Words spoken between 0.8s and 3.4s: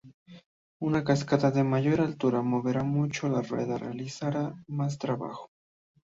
Una cascada de mayor altura moverá mucho